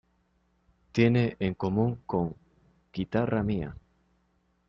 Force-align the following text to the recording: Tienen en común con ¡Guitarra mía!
Tienen 0.93 1.35
en 1.37 1.53
común 1.53 2.01
con 2.07 2.35
¡Guitarra 2.91 3.43
mía! 3.43 3.77